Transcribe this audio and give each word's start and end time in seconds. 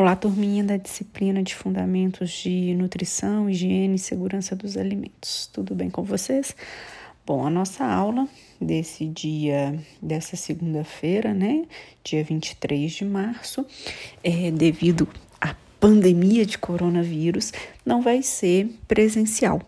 Olá, 0.00 0.14
turminha 0.14 0.62
da 0.62 0.76
disciplina 0.76 1.42
de 1.42 1.56
Fundamentos 1.56 2.30
de 2.30 2.72
Nutrição, 2.72 3.50
Higiene 3.50 3.96
e 3.96 3.98
Segurança 3.98 4.54
dos 4.54 4.76
Alimentos. 4.76 5.50
Tudo 5.52 5.74
bem 5.74 5.90
com 5.90 6.04
vocês? 6.04 6.54
Bom, 7.26 7.44
a 7.44 7.50
nossa 7.50 7.84
aula 7.84 8.28
desse 8.60 9.06
dia, 9.06 9.76
dessa 10.00 10.36
segunda-feira, 10.36 11.34
né, 11.34 11.64
dia 12.04 12.22
23 12.22 12.92
de 12.92 13.04
março, 13.04 13.66
é 14.22 14.52
devido 14.52 15.08
à 15.40 15.56
pandemia 15.80 16.46
de 16.46 16.58
coronavírus, 16.58 17.52
não 17.84 18.00
vai 18.00 18.22
ser 18.22 18.72
presencial 18.86 19.60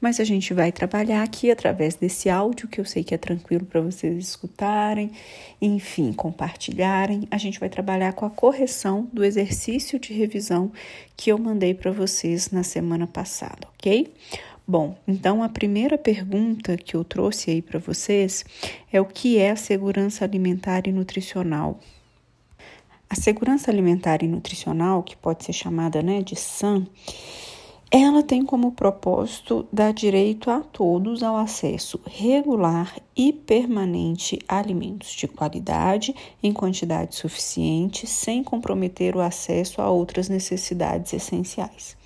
mas 0.00 0.20
a 0.20 0.24
gente 0.24 0.54
vai 0.54 0.70
trabalhar 0.70 1.22
aqui 1.22 1.50
através 1.50 1.94
desse 1.94 2.30
áudio 2.30 2.68
que 2.68 2.80
eu 2.80 2.84
sei 2.84 3.02
que 3.02 3.14
é 3.14 3.18
tranquilo 3.18 3.66
para 3.66 3.80
vocês 3.80 4.16
escutarem, 4.16 5.10
enfim, 5.60 6.12
compartilharem. 6.12 7.26
A 7.30 7.38
gente 7.38 7.58
vai 7.58 7.68
trabalhar 7.68 8.12
com 8.12 8.24
a 8.24 8.30
correção 8.30 9.08
do 9.12 9.24
exercício 9.24 9.98
de 9.98 10.12
revisão 10.12 10.70
que 11.16 11.30
eu 11.30 11.38
mandei 11.38 11.74
para 11.74 11.90
vocês 11.90 12.50
na 12.50 12.62
semana 12.62 13.06
passada, 13.06 13.66
ok? 13.74 14.12
Bom, 14.70 14.96
então 15.08 15.42
a 15.42 15.48
primeira 15.48 15.96
pergunta 15.96 16.76
que 16.76 16.94
eu 16.94 17.02
trouxe 17.02 17.50
aí 17.50 17.62
para 17.62 17.78
vocês 17.78 18.44
é 18.92 19.00
o 19.00 19.06
que 19.06 19.38
é 19.38 19.50
a 19.50 19.56
segurança 19.56 20.24
alimentar 20.24 20.86
e 20.86 20.92
nutricional. 20.92 21.80
A 23.10 23.14
segurança 23.14 23.70
alimentar 23.70 24.22
e 24.22 24.28
nutricional, 24.28 25.02
que 25.02 25.16
pode 25.16 25.42
ser 25.42 25.54
chamada 25.54 26.02
né, 26.02 26.20
de 26.20 26.36
SAM, 26.36 26.86
ela 27.90 28.22
tem 28.22 28.44
como 28.44 28.72
propósito 28.72 29.66
dar 29.72 29.94
direito 29.94 30.50
a 30.50 30.60
todos 30.60 31.22
ao 31.22 31.36
acesso 31.36 31.98
regular 32.04 32.94
e 33.16 33.32
permanente 33.32 34.38
a 34.46 34.58
alimentos 34.58 35.12
de 35.12 35.26
qualidade 35.26 36.14
em 36.42 36.52
quantidade 36.52 37.16
suficiente, 37.16 38.06
sem 38.06 38.44
comprometer 38.44 39.16
o 39.16 39.20
acesso 39.20 39.80
a 39.80 39.88
outras 39.88 40.28
necessidades 40.28 41.14
essenciais. 41.14 41.96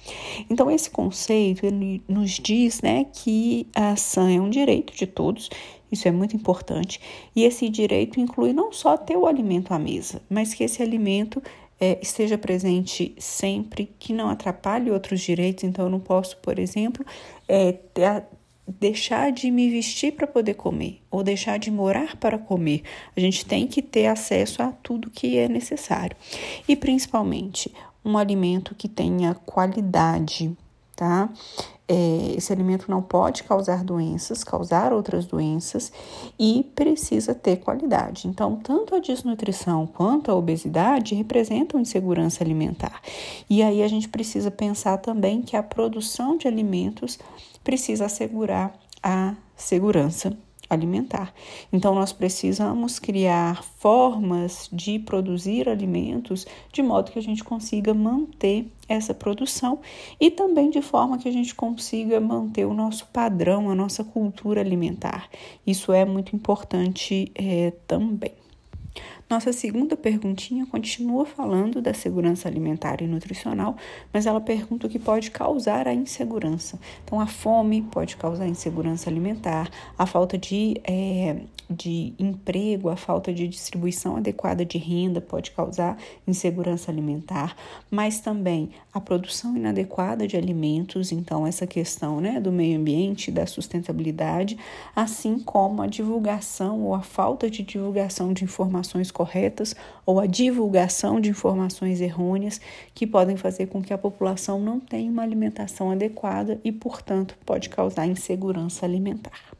Então, 0.48 0.70
esse 0.70 0.88
conceito 0.88 1.66
nos 2.08 2.30
diz 2.30 2.80
né, 2.80 3.04
que 3.12 3.66
a 3.74 3.90
ação 3.90 4.28
é 4.28 4.40
um 4.40 4.50
direito 4.50 4.94
de 4.94 5.06
todos, 5.06 5.50
isso 5.90 6.06
é 6.06 6.12
muito 6.12 6.36
importante, 6.36 7.00
e 7.34 7.44
esse 7.44 7.68
direito 7.68 8.20
inclui 8.20 8.52
não 8.52 8.72
só 8.72 8.96
ter 8.96 9.16
o 9.16 9.26
alimento 9.26 9.74
à 9.74 9.78
mesa, 9.78 10.22
mas 10.30 10.54
que 10.54 10.64
esse 10.64 10.80
alimento 10.80 11.42
é, 11.82 11.98
esteja 12.00 12.38
presente 12.38 13.12
sempre, 13.18 13.92
que 13.98 14.12
não 14.12 14.30
atrapalhe 14.30 14.88
outros 14.88 15.20
direitos. 15.20 15.64
Então, 15.64 15.86
eu 15.86 15.90
não 15.90 15.98
posso, 15.98 16.36
por 16.36 16.56
exemplo, 16.56 17.04
é, 17.48 17.72
ter, 17.72 18.22
deixar 18.68 19.32
de 19.32 19.50
me 19.50 19.68
vestir 19.68 20.12
para 20.12 20.28
poder 20.28 20.54
comer 20.54 21.00
ou 21.10 21.24
deixar 21.24 21.58
de 21.58 21.72
morar 21.72 22.16
para 22.18 22.38
comer. 22.38 22.82
A 23.16 23.18
gente 23.18 23.44
tem 23.44 23.66
que 23.66 23.82
ter 23.82 24.06
acesso 24.06 24.62
a 24.62 24.70
tudo 24.70 25.10
que 25.10 25.36
é 25.36 25.48
necessário 25.48 26.16
e 26.68 26.76
principalmente 26.76 27.74
um 28.04 28.16
alimento 28.16 28.76
que 28.76 28.88
tenha 28.88 29.34
qualidade, 29.34 30.56
tá? 30.94 31.30
É, 31.88 32.34
esse 32.36 32.52
alimento 32.52 32.90
não 32.90 33.02
pode 33.02 33.42
causar 33.42 33.84
doenças, 33.84 34.42
causar 34.42 34.92
outras 34.92 35.26
doenças 35.26 35.92
e 36.38 36.70
precisa 36.74 37.34
ter 37.34 37.56
qualidade. 37.56 38.28
Então, 38.28 38.56
tanto 38.56 38.94
a 38.94 38.98
desnutrição 38.98 39.86
quanto 39.86 40.30
a 40.30 40.34
obesidade 40.34 41.14
representam 41.14 41.80
insegurança 41.80 42.42
alimentar. 42.42 43.00
E 43.50 43.62
aí 43.62 43.82
a 43.82 43.88
gente 43.88 44.08
precisa 44.08 44.50
pensar 44.50 44.98
também 44.98 45.42
que 45.42 45.56
a 45.56 45.62
produção 45.62 46.36
de 46.36 46.48
alimentos 46.48 47.18
precisa 47.62 48.06
assegurar 48.06 48.72
a 49.02 49.34
segurança 49.56 50.32
alimentar. 50.72 51.32
Então, 51.72 51.94
nós 51.94 52.12
precisamos 52.12 52.98
criar 52.98 53.62
formas 53.62 54.68
de 54.72 54.98
produzir 54.98 55.68
alimentos 55.68 56.46
de 56.72 56.82
modo 56.82 57.10
que 57.10 57.18
a 57.18 57.22
gente 57.22 57.42
consiga 57.42 57.92
manter 57.94 58.66
essa 58.88 59.14
produção 59.14 59.80
e 60.20 60.30
também 60.30 60.70
de 60.70 60.82
forma 60.82 61.18
que 61.18 61.28
a 61.28 61.32
gente 61.32 61.54
consiga 61.54 62.20
manter 62.20 62.64
o 62.64 62.74
nosso 62.74 63.06
padrão, 63.06 63.70
a 63.70 63.74
nossa 63.74 64.04
cultura 64.04 64.60
alimentar. 64.60 65.28
Isso 65.66 65.92
é 65.92 66.04
muito 66.04 66.34
importante 66.36 67.30
é, 67.34 67.72
também. 67.86 68.32
Nossa 69.32 69.50
segunda 69.50 69.96
perguntinha 69.96 70.66
continua 70.66 71.24
falando 71.24 71.80
da 71.80 71.94
segurança 71.94 72.46
alimentar 72.46 73.00
e 73.00 73.06
nutricional, 73.06 73.78
mas 74.12 74.26
ela 74.26 74.42
pergunta 74.42 74.86
o 74.86 74.90
que 74.90 74.98
pode 74.98 75.30
causar 75.30 75.88
a 75.88 75.94
insegurança. 75.94 76.78
Então, 77.02 77.18
a 77.18 77.26
fome 77.26 77.80
pode 77.80 78.14
causar 78.18 78.46
insegurança 78.46 79.08
alimentar, 79.08 79.70
a 79.96 80.04
falta 80.04 80.36
de 80.36 80.78
é, 80.84 81.36
de 81.72 82.12
emprego, 82.18 82.88
a 82.88 82.96
falta 82.96 83.32
de 83.32 83.48
distribuição 83.48 84.16
adequada 84.16 84.64
de 84.64 84.78
renda 84.78 85.20
pode 85.20 85.50
causar 85.50 85.96
insegurança 86.26 86.90
alimentar, 86.90 87.56
mas 87.90 88.20
também 88.20 88.70
a 88.92 89.00
produção 89.00 89.56
inadequada 89.56 90.26
de 90.26 90.36
alimentos, 90.36 91.12
então 91.12 91.46
essa 91.46 91.66
questão 91.66 92.20
né, 92.20 92.40
do 92.40 92.52
meio 92.52 92.78
ambiente, 92.78 93.30
da 93.30 93.46
sustentabilidade, 93.46 94.58
assim 94.94 95.38
como 95.38 95.82
a 95.82 95.86
divulgação 95.86 96.82
ou 96.82 96.94
a 96.94 97.00
falta 97.00 97.48
de 97.48 97.62
divulgação 97.62 98.32
de 98.32 98.44
informações 98.44 99.10
corretas 99.22 99.76
ou 100.04 100.18
a 100.18 100.26
divulgação 100.26 101.20
de 101.20 101.30
informações 101.30 102.00
errôneas 102.00 102.60
que 102.92 103.06
podem 103.06 103.36
fazer 103.36 103.66
com 103.66 103.80
que 103.80 103.92
a 103.92 103.98
população 103.98 104.60
não 104.60 104.80
tenha 104.80 105.10
uma 105.10 105.22
alimentação 105.22 105.92
adequada 105.92 106.60
e, 106.64 106.72
portanto, 106.72 107.38
pode 107.46 107.68
causar 107.68 108.04
insegurança 108.04 108.84
alimentar. 108.84 109.54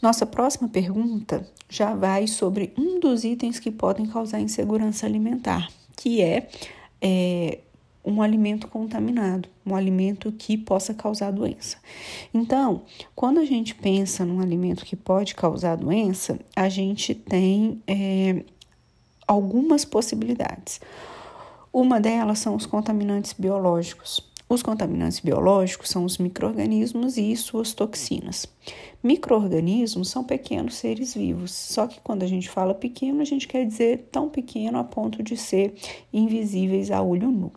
Nossa 0.00 0.24
próxima 0.24 0.68
pergunta 0.68 1.46
já 1.68 1.94
vai 1.94 2.26
sobre 2.26 2.72
um 2.78 2.98
dos 2.98 3.24
itens 3.24 3.58
que 3.58 3.70
podem 3.70 4.06
causar 4.06 4.40
insegurança 4.40 5.04
alimentar, 5.04 5.68
que 5.94 6.22
é, 6.22 6.48
é 7.02 7.58
um 8.08 8.22
alimento 8.22 8.68
contaminado, 8.68 9.48
um 9.66 9.76
alimento 9.76 10.32
que 10.32 10.56
possa 10.56 10.94
causar 10.94 11.30
doença. 11.30 11.76
Então, 12.32 12.82
quando 13.14 13.38
a 13.38 13.44
gente 13.44 13.74
pensa 13.74 14.24
num 14.24 14.40
alimento 14.40 14.84
que 14.84 14.96
pode 14.96 15.34
causar 15.34 15.76
doença, 15.76 16.38
a 16.56 16.68
gente 16.68 17.14
tem 17.14 17.82
é, 17.86 18.42
algumas 19.26 19.84
possibilidades. 19.84 20.80
Uma 21.70 22.00
delas 22.00 22.38
são 22.38 22.56
os 22.56 22.64
contaminantes 22.64 23.34
biológicos. 23.34 24.27
Os 24.50 24.62
contaminantes 24.62 25.20
biológicos 25.20 25.90
são 25.90 26.06
os 26.06 26.16
micro-organismos 26.16 27.18
e 27.18 27.36
suas 27.36 27.74
toxinas. 27.74 28.46
Micro-organismos 29.02 30.08
são 30.08 30.24
pequenos 30.24 30.76
seres 30.76 31.14
vivos, 31.14 31.52
só 31.52 31.86
que 31.86 32.00
quando 32.00 32.22
a 32.22 32.26
gente 32.26 32.48
fala 32.48 32.72
pequeno, 32.72 33.20
a 33.20 33.26
gente 33.26 33.46
quer 33.46 33.66
dizer 33.66 34.08
tão 34.10 34.30
pequeno 34.30 34.78
a 34.78 34.84
ponto 34.84 35.22
de 35.22 35.36
ser 35.36 35.74
invisíveis 36.10 36.90
a 36.90 37.02
olho 37.02 37.30
nu. 37.30 37.52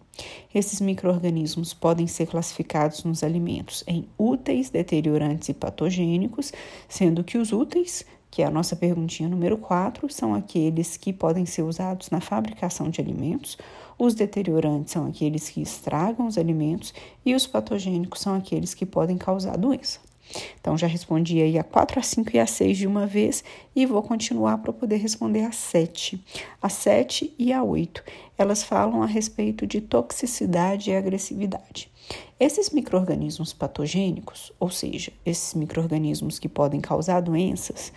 Esses 0.53 0.81
micro-organismos 0.81 1.73
podem 1.73 2.07
ser 2.07 2.27
classificados 2.27 3.05
nos 3.05 3.23
alimentos 3.23 3.85
em 3.87 4.05
úteis, 4.17 4.69
deteriorantes 4.69 5.47
e 5.47 5.53
patogênicos, 5.53 6.51
sendo 6.89 7.23
que 7.23 7.37
os 7.37 7.53
úteis 7.53 8.05
que 8.31 8.41
é 8.41 8.45
a 8.45 8.49
nossa 8.49 8.77
perguntinha 8.77 9.27
número 9.27 9.57
4, 9.57 10.09
são 10.09 10.33
aqueles 10.33 10.95
que 10.95 11.11
podem 11.11 11.45
ser 11.45 11.63
usados 11.63 12.09
na 12.09 12.21
fabricação 12.21 12.89
de 12.89 13.01
alimentos, 13.01 13.57
os 13.97 14.13
deteriorantes 14.13 14.93
são 14.93 15.05
aqueles 15.05 15.49
que 15.49 15.61
estragam 15.61 16.27
os 16.27 16.37
alimentos 16.37 16.93
e 17.25 17.35
os 17.35 17.45
patogênicos 17.45 18.21
são 18.21 18.35
aqueles 18.35 18.73
que 18.73 18.85
podem 18.85 19.17
causar 19.17 19.57
doença. 19.57 19.99
Então, 20.59 20.77
já 20.77 20.87
respondi 20.87 21.41
aí 21.41 21.57
a 21.59 21.63
4, 21.63 21.99
a 21.99 22.03
5 22.03 22.35
e 22.35 22.39
a 22.39 22.45
6 22.45 22.77
de 22.77 22.87
uma 22.87 23.05
vez 23.05 23.43
e 23.75 23.85
vou 23.85 24.01
continuar 24.01 24.59
para 24.59 24.71
poder 24.71 24.97
responder 24.97 25.43
a 25.43 25.51
7. 25.51 26.23
A 26.61 26.69
7 26.69 27.33
e 27.37 27.51
a 27.51 27.63
8, 27.63 28.03
elas 28.37 28.63
falam 28.63 29.03
a 29.03 29.05
respeito 29.05 29.67
de 29.67 29.81
toxicidade 29.81 30.89
e 30.89 30.95
agressividade. 30.95 31.90
Esses 32.39 32.71
micro-organismos 32.71 33.53
patogênicos, 33.53 34.51
ou 34.59 34.69
seja, 34.69 35.13
esses 35.25 35.53
micro-organismos 35.53 36.39
que 36.39 36.49
podem 36.49 36.81
causar 36.81 37.21
doenças, 37.21 37.93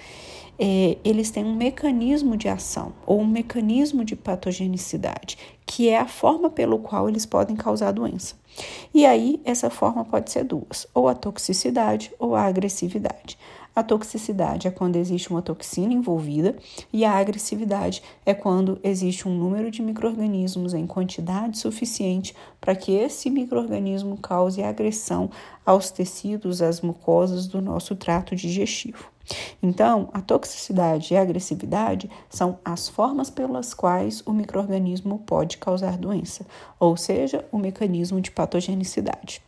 é, 0.59 0.99
eles 1.05 1.31
têm 1.31 1.45
um 1.45 1.57
mecanismo 1.57 2.37
de 2.37 2.49
ação 2.49 2.93
ou 3.07 3.21
um 3.21 3.27
mecanismo 3.27 4.05
de 4.05 4.15
patogenicidade, 4.15 5.39
que 5.67 5.89
é 5.89 5.99
a 5.99 6.07
forma 6.07 6.51
pelo 6.51 6.79
qual 6.79 7.09
eles 7.09 7.27
podem 7.27 7.57
causar 7.57 7.93
doença. 7.93 8.37
E 8.93 9.05
aí, 9.05 9.41
essa 9.45 9.69
forma 9.69 10.05
pode 10.05 10.31
ser 10.31 10.45
duas: 10.45 10.87
ou 10.95 11.09
a 11.09 11.15
toxicidade 11.15 12.13
ou 12.19 12.37
a 12.37 12.43
agressividade. 12.43 13.37
A 13.77 13.83
toxicidade 13.83 14.69
é 14.69 14.71
quando 14.71 14.95
existe 14.95 15.31
uma 15.31 15.43
toxina 15.43 15.93
envolvida 15.93 16.55
e 16.93 17.05
a 17.05 17.11
agressividade 17.11 18.03
é 18.25 18.33
quando 18.33 18.79
existe 18.85 19.27
um 19.27 19.37
número 19.37 19.69
de 19.69 19.83
microrganismos 19.83 20.75
em 20.75 20.87
quantidade 20.87 21.59
suficiente 21.59 22.37
para 22.61 22.77
que 22.77 22.93
esse 22.93 23.29
microorganismo 23.29 24.17
cause 24.17 24.63
agressão 24.63 25.29
aos 25.67 25.91
tecidos, 25.91 26.63
às 26.63 26.81
mucosas 26.81 27.49
do 27.49 27.61
nosso 27.61 27.97
trato 27.97 28.37
digestivo. 28.37 29.13
Então, 29.61 30.09
a 30.13 30.21
toxicidade 30.21 31.13
e 31.13 31.17
a 31.17 31.23
agressividade 31.23 32.09
são 32.29 32.59
as 32.65 32.89
formas 32.89 33.29
pelas 33.29 33.75
quais 33.75 34.23
o 34.25 34.33
microorganismo 34.33 35.19
pode 35.27 35.59
causar 35.59 35.97
doença, 35.97 36.47
ou 36.79 36.97
seja, 36.97 37.45
o 37.51 37.59
mecanismo 37.59 38.21
de 38.21 38.31
patogenicidade. 38.31 39.43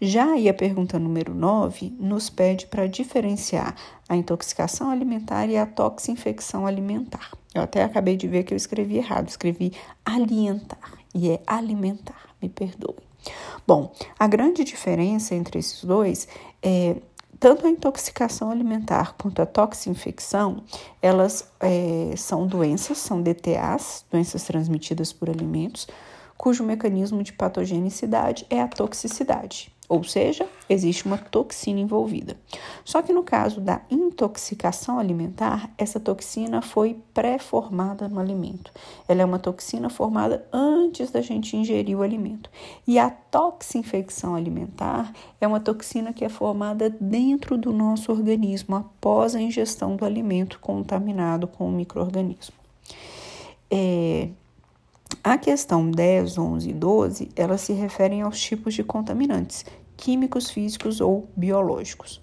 Já 0.00 0.32
aí 0.32 0.48
a 0.48 0.54
pergunta 0.54 0.98
número 0.98 1.34
9 1.34 1.94
nos 1.98 2.30
pede 2.30 2.66
para 2.66 2.86
diferenciar 2.86 3.74
a 4.08 4.16
intoxicação 4.16 4.90
alimentar 4.90 5.46
e 5.46 5.56
a 5.56 5.66
toxinfecção 5.66 6.66
alimentar. 6.66 7.30
Eu 7.54 7.62
até 7.62 7.82
acabei 7.82 8.16
de 8.16 8.28
ver 8.28 8.44
que 8.44 8.54
eu 8.54 8.56
escrevi 8.56 8.96
errado, 8.96 9.28
escrevi 9.28 9.72
alientar 10.04 10.98
e 11.14 11.30
é 11.30 11.40
alimentar, 11.46 12.34
me 12.40 12.48
perdoe. 12.48 12.96
Bom, 13.66 13.92
a 14.18 14.26
grande 14.26 14.64
diferença 14.64 15.34
entre 15.34 15.58
esses 15.58 15.84
dois 15.84 16.26
é 16.62 16.96
tanto 17.40 17.66
a 17.66 17.70
intoxicação 17.70 18.50
alimentar 18.50 19.14
quanto 19.16 19.40
a 19.40 19.46
toxinfecção, 19.46 20.62
elas 21.00 21.50
é, 21.58 22.14
são 22.14 22.46
doenças, 22.46 22.98
são 22.98 23.22
DTAs, 23.22 24.04
doenças 24.10 24.44
transmitidas 24.44 25.10
por 25.10 25.30
alimentos, 25.30 25.88
cujo 26.40 26.64
mecanismo 26.64 27.22
de 27.22 27.34
patogenicidade 27.34 28.46
é 28.48 28.62
a 28.62 28.66
toxicidade 28.66 29.70
ou 29.90 30.04
seja, 30.04 30.46
existe 30.68 31.04
uma 31.04 31.18
toxina 31.18 31.80
envolvida. 31.80 32.36
Só 32.84 33.02
que 33.02 33.12
no 33.12 33.24
caso 33.24 33.60
da 33.60 33.80
intoxicação 33.90 35.00
alimentar, 35.00 35.68
essa 35.76 35.98
toxina 35.98 36.62
foi 36.62 37.02
pré-formada 37.12 38.08
no 38.08 38.20
alimento. 38.20 38.70
Ela 39.08 39.22
é 39.22 39.24
uma 39.24 39.40
toxina 39.40 39.90
formada 39.90 40.46
antes 40.52 41.10
da 41.10 41.20
gente 41.20 41.56
ingerir 41.56 41.98
o 41.98 42.02
alimento. 42.02 42.48
E 42.86 43.00
a 43.00 43.10
toxinfecção 43.10 44.36
alimentar 44.36 45.12
é 45.40 45.46
uma 45.46 45.58
toxina 45.58 46.12
que 46.12 46.24
é 46.24 46.28
formada 46.28 46.88
dentro 46.88 47.58
do 47.58 47.72
nosso 47.72 48.12
organismo 48.12 48.76
após 48.76 49.34
a 49.34 49.40
ingestão 49.40 49.96
do 49.96 50.04
alimento 50.04 50.60
contaminado 50.60 51.48
com 51.48 51.66
o 51.66 51.72
microorganismo. 51.72 52.54
É, 53.68 54.28
a 55.22 55.36
questão 55.36 55.90
10, 55.90 56.38
11 56.38 56.70
e 56.70 56.72
12, 56.72 57.28
elas 57.36 57.60
se 57.60 57.74
referem 57.74 58.22
aos 58.22 58.40
tipos 58.40 58.72
de 58.72 58.82
contaminantes, 58.82 59.66
químicos, 59.96 60.50
físicos 60.50 61.00
ou 61.00 61.28
biológicos. 61.36 62.22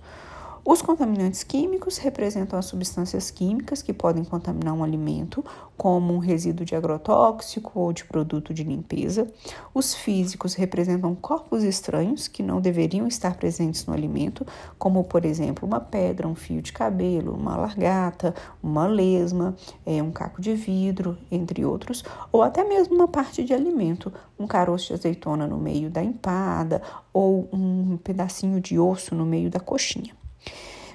Os 0.70 0.82
contaminantes 0.82 1.44
químicos 1.44 1.98
representam 1.98 2.60
as 2.60 2.66
substâncias 2.66 3.32
químicas 3.32 3.82
que 3.82 3.94
podem 3.94 4.26
contaminar 4.26 4.74
um 4.74 4.84
alimento, 4.84 5.42
como 5.78 6.14
um 6.14 6.18
resíduo 6.18 6.66
de 6.66 6.76
agrotóxico 6.76 7.80
ou 7.80 7.94
de 7.94 8.04
produto 8.04 8.54
de 8.54 8.66
limpeza. 8.66 9.32
Os 9.74 9.96
físicos 9.96 10.56
representam 10.56 11.16
corpos 11.16 11.64
estranhos 11.64 12.28
que 12.28 12.44
não 12.44 12.60
deveriam 12.60 13.08
estar 13.08 13.38
presentes 13.38 13.86
no 13.86 13.94
alimento, 13.94 14.46
como, 14.78 15.06
por 15.06 15.24
exemplo, 15.24 15.66
uma 15.66 15.80
pedra, 15.80 16.28
um 16.28 16.36
fio 16.36 16.62
de 16.62 16.74
cabelo, 16.74 17.34
uma 17.34 17.56
largata, 17.56 18.36
uma 18.62 18.88
lesma, 18.88 19.56
é, 19.86 20.04
um 20.04 20.12
caco 20.12 20.42
de 20.42 20.54
vidro, 20.54 21.18
entre 21.32 21.64
outros, 21.64 22.04
ou 22.30 22.44
até 22.44 22.66
mesmo 22.66 22.94
uma 22.94 23.08
parte 23.08 23.42
de 23.42 23.54
alimento, 23.54 24.12
um 24.38 24.46
caroço 24.46 24.88
de 24.88 24.96
azeitona 24.96 25.48
no 25.48 25.58
meio 25.58 25.90
da 25.90 26.04
empada 26.04 26.82
ou 27.14 27.48
um 27.54 27.96
pedacinho 28.04 28.60
de 28.60 28.78
osso 28.78 29.16
no 29.16 29.26
meio 29.26 29.50
da 29.50 29.62
coxinha. 29.62 30.17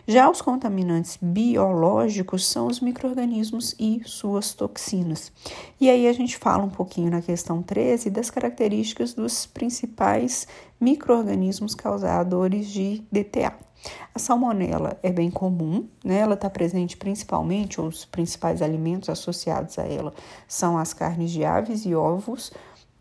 Já 0.07 0.29
os 0.29 0.43
contaminantes 0.43 1.17
biológicos 1.23 2.49
são 2.49 2.67
os 2.67 2.81
micro-organismos 2.81 3.73
e 3.79 4.03
suas 4.05 4.53
toxinas. 4.53 5.31
E 5.81 5.89
aí 5.89 6.09
a 6.09 6.13
gente 6.13 6.37
fala 6.37 6.65
um 6.65 6.71
pouquinho 6.71 7.09
na 7.09 7.23
questão 7.23 7.63
13 7.63 8.11
das 8.11 8.29
características 8.29 9.15
dos 9.15 9.47
principais 9.47 10.49
micro-organismos 10.81 11.77
causadores 11.77 12.67
de 12.67 13.05
DTA. 13.13 13.55
A 14.13 14.19
salmonela 14.19 14.99
é 15.03 15.11
bem 15.11 15.31
comum, 15.31 15.89
né? 16.05 16.19
Ela 16.19 16.35
está 16.35 16.51
presente 16.51 16.97
principalmente, 16.97 17.81
os 17.81 18.05
principais 18.05 18.61
alimentos 18.61 19.09
associados 19.09 19.79
a 19.79 19.85
ela 19.85 20.13
são 20.47 20.77
as 20.77 20.93
carnes 20.93 21.31
de 21.31 21.45
aves 21.45 21.85
e 21.87 21.95
ovos, 21.95 22.53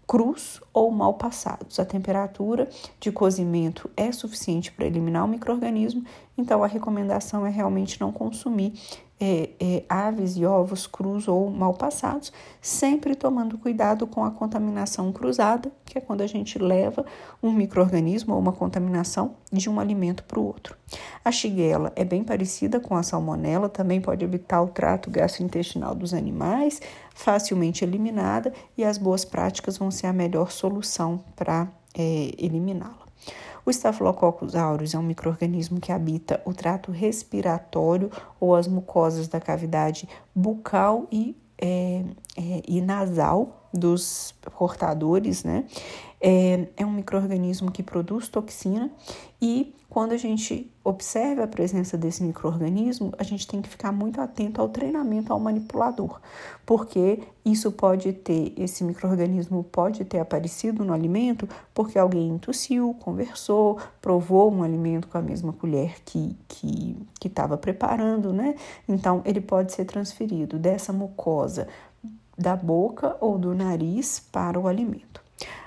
crus 0.08 0.62
ou 0.74 0.92
mal 0.92 1.14
passados. 1.14 1.80
A 1.80 1.86
temperatura 1.86 2.70
de 3.00 3.12
cozimento 3.12 3.90
é 3.96 4.12
suficiente 4.12 4.72
para 4.72 4.86
eliminar 4.86 5.26
o 5.26 5.28
microorganismo, 5.28 6.04
então 6.38 6.64
a 6.64 6.68
recomendação 6.68 7.46
é 7.46 7.50
realmente 7.50 8.00
não 8.00 8.12
consumir 8.12 8.74
é, 9.22 9.50
é, 9.60 9.84
aves 9.88 10.36
e 10.36 10.44
ovos 10.44 10.88
crus 10.88 11.28
ou 11.28 11.52
mal 11.52 11.76
passados, 11.76 12.34
sempre 12.60 13.14
tomando 13.14 13.56
cuidado 13.56 14.08
com 14.08 14.26
a 14.26 14.32
contaminação 14.32 15.12
cruzada, 15.12 15.72
que 15.86 16.00
é 16.00 16.02
quando 16.02 16.22
a 16.22 16.28
gente 16.28 16.58
leva 16.58 17.06
um 17.42 17.52
microorganismo 17.52 18.34
ou 18.34 18.40
uma 18.40 18.52
contaminação 18.52 19.36
de 19.52 19.70
um 19.70 19.80
alimento 19.80 20.24
para 20.24 20.40
o 20.40 20.44
outro. 20.44 20.76
A 21.24 21.32
shigella 21.32 21.94
é 21.96 22.04
bem 22.04 22.24
parecida 22.24 22.80
com 22.80 22.96
a 22.96 23.04
salmonela, 23.04 23.70
também 23.70 24.02
pode 24.02 24.26
evitar 24.26 24.64
o 24.64 24.70
trato 24.70 25.12
gastrointestinal 25.12 25.94
dos 25.94 26.16
animais, 26.16 26.82
facilmente 27.14 27.86
eliminada, 27.86 28.52
e 28.76 28.84
as 28.84 28.98
boas 28.98 29.24
práticas 29.24 29.78
vão 29.78 29.92
ser 29.92 30.08
a 30.08 30.14
melhor 30.14 30.52
solução 30.52 31.24
para 31.36 31.68
é, 31.96 32.32
eliminá-la. 32.40 33.01
O 33.66 33.70
Staphylococcus 33.70 34.56
aureus 34.56 34.94
é 34.94 34.98
um 34.98 35.04
microorganismo 35.04 35.80
que 35.80 35.92
habita 35.92 36.42
o 36.46 36.54
trato 36.54 36.92
respiratório 36.92 38.12
ou 38.40 38.56
as 38.56 38.68
mucosas 38.68 39.28
da 39.28 39.40
cavidade 39.40 40.10
bucal 40.34 41.08
e, 41.12 41.36
é, 41.60 42.04
é, 42.38 42.62
e 42.68 42.82
nasal 42.82 43.61
dos 43.74 44.34
portadores, 44.58 45.44
né? 45.44 45.66
É, 46.20 46.68
é 46.78 46.86
um 46.86 46.92
microorganismo 46.92 47.72
que 47.72 47.82
produz 47.82 48.28
toxina 48.28 48.92
e 49.42 49.74
quando 49.90 50.14
a 50.14 50.18
gente 50.18 50.72
observa 50.86 51.44
a 51.44 51.48
presença 51.48 51.98
desse 51.98 52.24
microorganismo, 52.24 53.12
a 53.18 53.24
gente 53.24 53.46
tem 53.46 53.62
que 53.62 53.68
ficar 53.68 53.92
muito 53.92 54.22
atento 54.22 54.62
ao 54.62 54.70
treinamento 54.70 55.34
ao 55.34 55.40
manipulador, 55.40 56.22
porque 56.66 57.20
isso 57.44 57.72
pode 57.74 58.14
ter, 58.14 58.54
esse 58.56 58.86
microorganismo 58.86 59.66
pode 59.66 60.06
ter 60.06 60.20
aparecido 60.20 60.86
no 60.86 60.94
alimento 60.94 61.50
porque 61.74 62.00
alguém 62.00 62.38
tossiu, 62.38 62.96
conversou, 63.02 63.80
provou 64.02 64.50
um 64.50 64.64
alimento 64.64 65.10
com 65.10 65.18
a 65.18 65.22
mesma 65.22 65.52
colher 65.52 65.96
que 66.06 66.38
que 66.48 67.28
estava 67.28 67.58
preparando, 67.58 68.32
né? 68.32 68.56
Então 68.88 69.22
ele 69.26 69.42
pode 69.42 69.74
ser 69.74 69.86
transferido 69.86 70.58
dessa 70.58 70.94
mucosa 70.94 71.68
da 72.42 72.56
boca 72.56 73.16
ou 73.22 73.38
do 73.38 73.54
nariz 73.54 74.20
para 74.32 74.60
o 74.60 74.68
alimento. 74.68 75.22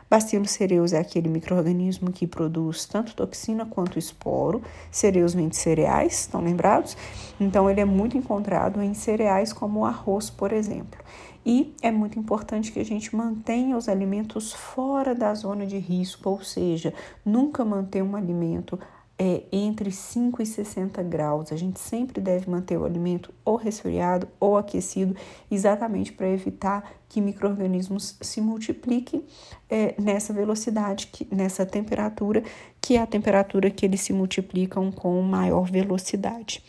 Bacillus 0.08 0.50
cereus 0.50 0.92
é 0.92 0.98
aquele 0.98 1.28
microorganismo 1.28 2.12
que 2.12 2.26
produz 2.26 2.84
tanto 2.84 3.14
toxina 3.14 3.64
quanto 3.64 3.98
esporo. 3.98 4.62
Cereus 4.90 5.34
vem 5.34 5.48
de 5.48 5.56
cereais, 5.56 6.20
estão 6.20 6.40
lembrados? 6.40 6.96
Então 7.40 7.68
ele 7.68 7.80
é 7.80 7.84
muito 7.84 8.16
encontrado 8.16 8.82
em 8.82 8.94
cereais 8.94 9.52
como 9.52 9.80
o 9.80 9.84
arroz, 9.84 10.30
por 10.30 10.52
exemplo. 10.52 11.00
E 11.44 11.74
é 11.82 11.90
muito 11.90 12.18
importante 12.18 12.72
que 12.72 12.80
a 12.80 12.84
gente 12.84 13.14
mantenha 13.14 13.76
os 13.76 13.88
alimentos 13.88 14.52
fora 14.52 15.14
da 15.14 15.34
zona 15.34 15.66
de 15.66 15.78
risco, 15.78 16.30
ou 16.30 16.42
seja, 16.42 16.94
nunca 17.24 17.64
manter 17.64 18.02
um 18.02 18.16
alimento 18.16 18.78
é 19.18 19.42
entre 19.52 19.90
5 19.90 20.42
e 20.42 20.46
60 20.46 21.02
graus. 21.02 21.52
A 21.52 21.56
gente 21.56 21.78
sempre 21.78 22.20
deve 22.20 22.50
manter 22.50 22.76
o 22.76 22.84
alimento 22.84 23.32
ou 23.44 23.56
resfriado 23.56 24.28
ou 24.40 24.56
aquecido, 24.56 25.16
exatamente 25.50 26.12
para 26.12 26.28
evitar 26.28 26.92
que 27.08 27.20
micro-organismos 27.20 28.16
se 28.20 28.40
multipliquem 28.40 29.24
é, 29.70 29.94
nessa 30.00 30.32
velocidade, 30.32 31.06
que, 31.08 31.26
nessa 31.32 31.64
temperatura, 31.64 32.42
que 32.80 32.96
é 32.96 33.00
a 33.00 33.06
temperatura 33.06 33.70
que 33.70 33.86
eles 33.86 34.00
se 34.00 34.12
multiplicam 34.12 34.90
com 34.90 35.20
maior 35.22 35.70
velocidade. 35.70 36.62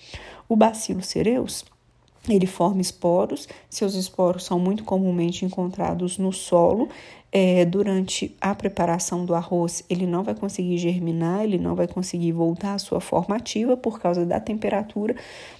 O 0.47 0.55
bacilo 0.55 1.01
cereus 1.01 1.65
ele 2.33 2.47
forma 2.47 2.81
esporos, 2.81 3.47
seus 3.69 3.93
esporos 3.95 4.43
são 4.43 4.59
muito 4.59 4.83
comumente 4.83 5.45
encontrados 5.45 6.17
no 6.17 6.31
solo. 6.31 6.89
É, 7.31 7.65
durante 7.65 8.33
a 8.39 8.55
preparação 8.55 9.25
do 9.25 9.35
arroz, 9.35 9.83
ele 9.89 10.07
não 10.07 10.23
vai 10.23 10.33
conseguir 10.33 10.77
germinar, 10.77 11.43
ele 11.43 11.57
não 11.57 11.75
vai 11.75 11.85
conseguir 11.85 12.31
voltar 12.31 12.75
à 12.75 12.79
sua 12.79 13.01
forma 13.01 13.35
ativa 13.35 13.75
por 13.75 13.99
causa 13.99 14.25
da 14.25 14.39
temperatura, 14.39 15.13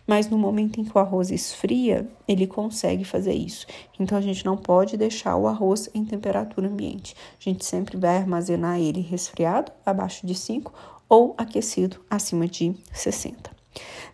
mas 0.08 0.30
no 0.30 0.38
momento 0.38 0.80
em 0.80 0.86
que 0.86 0.98
o 0.98 1.02
arroz 1.02 1.32
esfria, 1.32 2.08
ele 2.26 2.48
consegue 2.48 3.04
fazer 3.04 3.34
isso. 3.34 3.68
Então 4.00 4.18
a 4.18 4.22
gente 4.22 4.46
não 4.46 4.56
pode 4.56 4.96
deixar 4.96 5.36
o 5.36 5.48
arroz 5.48 5.90
em 5.94 6.06
temperatura 6.06 6.68
ambiente. 6.68 7.14
A 7.38 7.44
gente 7.44 7.66
sempre 7.66 7.98
vai 7.98 8.16
armazenar 8.16 8.80
ele 8.80 9.02
resfriado, 9.02 9.70
abaixo 9.86 10.26
de 10.26 10.34
5, 10.34 10.72
ou 11.10 11.36
aquecido 11.38 11.98
acima 12.10 12.48
de 12.48 12.74
60. 12.94 13.55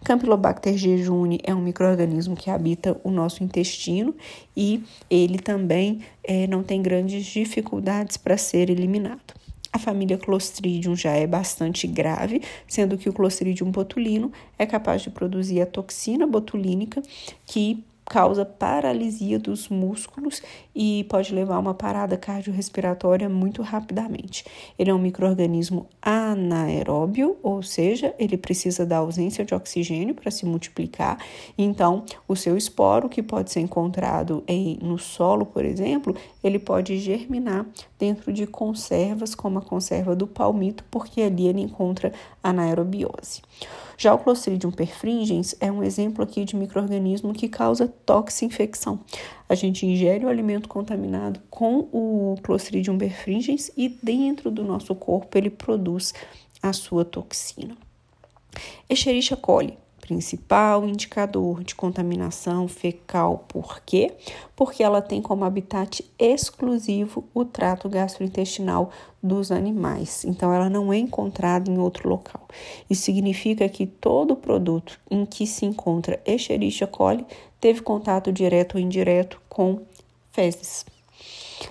Campylobacter 0.04 0.76
jejuni 0.76 1.40
é 1.44 1.54
um 1.54 1.62
microorganismo 1.62 2.36
que 2.36 2.50
habita 2.50 3.00
o 3.04 3.12
nosso 3.12 3.44
intestino 3.44 4.16
e 4.56 4.84
ele 5.10 5.38
também 5.38 6.02
é, 6.24 6.48
não 6.48 6.64
tem 6.64 6.82
grandes 6.82 7.26
dificuldades 7.26 8.18
para 8.18 8.38
ser 8.38 8.70
eliminado. 8.70 9.42
A 9.74 9.80
família 9.80 10.18
Clostridium 10.18 10.96
já 10.96 11.12
é 11.12 11.26
bastante 11.26 11.88
grave, 11.88 12.42
sendo 12.68 12.98
que 12.98 13.08
o 13.08 13.14
Clostridium 13.14 13.72
botulino 13.72 14.32
é 14.60 14.66
capaz 14.66 15.02
de 15.02 15.10
produzir 15.10 15.62
a 15.62 15.66
toxina 15.66 16.28
botulínica 16.28 17.02
que 17.46 17.82
causa 18.12 18.44
paralisia 18.44 19.40
dos 19.40 19.70
músculos 19.70 20.42
e 20.76 21.06
pode 21.06 21.34
levar 21.34 21.56
a 21.56 21.60
uma 21.60 21.74
parada 21.74 22.18
cardiorrespiratória 22.18 23.30
muito 23.30 23.62
rapidamente. 23.62 24.44
Ele 24.78 24.92
é 24.92 24.94
um 24.94 25.00
microorganismo 25.00 25.88
anaeróbio, 26.02 27.38
ou 27.42 27.64
seja, 27.64 28.14
ele 28.20 28.36
precisa 28.36 28.86
da 28.86 28.98
ausência 28.98 29.46
de 29.46 29.56
oxigênio 29.56 30.14
para 30.14 30.30
se 30.30 30.46
multiplicar. 30.46 31.20
Então, 31.58 32.04
o 32.28 32.36
seu 32.36 32.58
esporo, 32.58 33.08
que 33.08 33.24
pode 33.24 33.50
ser 33.50 33.62
encontrado 33.62 34.44
em, 34.46 34.78
no 34.82 35.00
solo, 35.00 35.46
por 35.46 35.64
exemplo, 35.64 36.14
ele 36.44 36.60
pode 36.60 36.98
germinar 36.98 37.66
dentro 37.98 38.34
de 38.34 38.46
conservas, 38.46 39.34
como 39.34 39.60
a 39.60 39.62
conserva 39.62 40.14
do 40.18 40.28
palmito, 40.28 40.84
porque 40.92 41.22
ali 41.22 41.48
ele 41.48 41.62
encontra 41.62 42.12
anaerobiose. 42.44 43.42
Já 44.02 44.16
o 44.16 44.18
Clostridium 44.18 44.72
perfringens 44.72 45.56
é 45.60 45.72
um 45.72 45.84
exemplo 45.84 46.24
aqui 46.24 46.44
de 46.44 46.56
microorganismo 46.56 47.34
que 47.34 47.48
causa 47.48 47.88
toxinfecção. 47.88 49.02
A 49.48 49.54
gente 49.54 49.86
ingere 49.86 50.26
o 50.26 50.28
alimento 50.28 50.68
contaminado 50.68 51.40
com 51.52 51.88
o 51.92 52.36
Clostridium 52.42 52.98
perfringens 52.98 53.70
e 53.78 53.88
dentro 53.88 54.50
do 54.50 54.64
nosso 54.64 54.96
corpo 54.96 55.38
ele 55.38 55.52
produz 55.52 56.16
a 56.64 56.74
sua 56.74 57.06
toxina. 57.06 57.78
Escherichia 58.90 59.38
coli 59.38 59.78
principal 60.12 60.86
indicador 60.86 61.64
de 61.64 61.74
contaminação 61.74 62.68
fecal. 62.68 63.46
Por 63.48 63.80
quê? 63.86 64.12
Porque 64.58 64.84
ela 64.84 65.02
tem 65.02 65.22
como 65.22 65.46
habitat 65.46 66.04
exclusivo 66.20 67.24
o 67.34 67.46
trato 67.46 67.88
gastrointestinal 67.88 68.92
dos 69.24 69.54
animais. 69.54 70.26
Então, 70.26 70.54
ela 70.54 70.70
não 70.70 70.92
é 70.92 70.98
encontrada 70.98 71.72
em 71.72 71.78
outro 71.78 72.10
local. 72.10 72.46
Isso 72.90 73.04
significa 73.04 73.70
que 73.70 73.86
todo 73.86 74.36
produto 74.36 75.00
em 75.10 75.26
que 75.26 75.48
se 75.48 75.66
encontra 75.66 76.20
Escherichia 76.26 76.88
coli 76.88 77.26
teve 77.62 77.82
contato 77.82 78.34
direto 78.34 78.76
ou 78.76 78.82
indireto 78.82 79.42
com 79.48 79.80
fezes. 80.30 80.86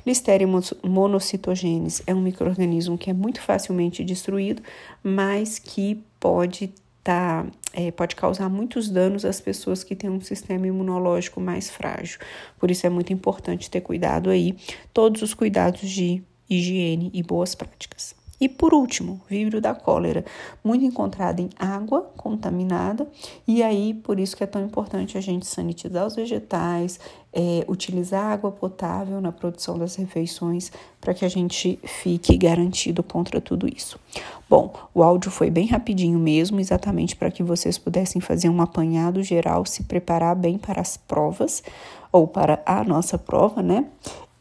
Listeria 0.06 0.48
monocitogenes 0.82 2.02
é 2.06 2.14
um 2.14 2.22
microorganismo 2.22 2.96
que 2.96 3.10
é 3.10 3.12
muito 3.12 3.42
facilmente 3.42 4.02
destruído, 4.02 4.62
mas 5.02 5.58
que 5.58 6.02
pode 6.18 6.72
tá, 7.02 7.46
é, 7.72 7.90
pode 7.90 8.14
causar 8.14 8.48
muitos 8.48 8.90
danos 8.90 9.24
às 9.24 9.40
pessoas 9.40 9.82
que 9.82 9.96
têm 9.96 10.10
um 10.10 10.20
sistema 10.20 10.66
imunológico 10.66 11.40
mais 11.40 11.70
frágil. 11.70 12.18
Por 12.58 12.70
isso 12.70 12.86
é 12.86 12.90
muito 12.90 13.12
importante 13.12 13.70
ter 13.70 13.80
cuidado 13.80 14.30
aí, 14.30 14.56
todos 14.92 15.22
os 15.22 15.34
cuidados 15.34 15.88
de 15.88 16.22
higiene 16.48 17.10
e 17.14 17.22
boas 17.22 17.54
práticas. 17.54 18.19
E 18.40 18.48
por 18.48 18.72
último, 18.72 19.20
vírus 19.28 19.60
da 19.60 19.74
cólera, 19.74 20.24
muito 20.64 20.84
encontrado 20.84 21.40
em 21.40 21.50
água 21.58 22.10
contaminada, 22.16 23.06
e 23.46 23.62
aí 23.62 23.92
por 23.92 24.18
isso 24.18 24.34
que 24.36 24.42
é 24.42 24.46
tão 24.46 24.64
importante 24.64 25.18
a 25.18 25.20
gente 25.20 25.46
sanitizar 25.46 26.06
os 26.06 26.16
vegetais, 26.16 26.98
é, 27.32 27.64
utilizar 27.68 28.32
água 28.32 28.50
potável 28.50 29.20
na 29.20 29.30
produção 29.30 29.78
das 29.78 29.94
refeições 29.94 30.72
para 31.00 31.12
que 31.12 31.24
a 31.24 31.28
gente 31.28 31.78
fique 31.84 32.36
garantido 32.36 33.02
contra 33.02 33.40
tudo 33.40 33.68
isso. 33.68 34.00
Bom, 34.48 34.74
o 34.94 35.02
áudio 35.02 35.30
foi 35.30 35.50
bem 35.50 35.66
rapidinho 35.66 36.18
mesmo, 36.18 36.58
exatamente 36.58 37.14
para 37.14 37.30
que 37.30 37.42
vocês 37.42 37.78
pudessem 37.78 38.20
fazer 38.20 38.48
um 38.48 38.60
apanhado 38.60 39.22
geral, 39.22 39.64
se 39.66 39.84
preparar 39.84 40.34
bem 40.34 40.58
para 40.58 40.80
as 40.80 40.96
provas 40.96 41.62
ou 42.10 42.26
para 42.26 42.60
a 42.66 42.82
nossa 42.82 43.16
prova, 43.16 43.62
né? 43.62 43.86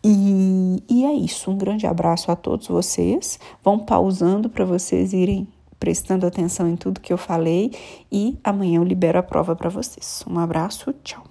E, 0.03 0.81
e 0.89 1.05
é 1.05 1.13
isso. 1.13 1.51
Um 1.51 1.57
grande 1.57 1.85
abraço 1.85 2.31
a 2.31 2.35
todos 2.35 2.67
vocês. 2.67 3.39
Vão 3.63 3.79
pausando 3.79 4.49
para 4.49 4.65
vocês 4.65 5.13
irem 5.13 5.47
prestando 5.79 6.27
atenção 6.27 6.67
em 6.67 6.75
tudo 6.75 6.99
que 6.99 7.13
eu 7.13 7.17
falei 7.17 7.71
e 8.11 8.37
amanhã 8.43 8.79
eu 8.79 8.83
libero 8.83 9.17
a 9.17 9.23
prova 9.23 9.55
para 9.55 9.69
vocês. 9.69 10.23
Um 10.27 10.37
abraço, 10.37 10.93
tchau. 11.03 11.23